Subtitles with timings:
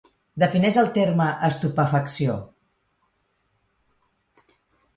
[0.43, 2.39] Defineix el terme estupefacció.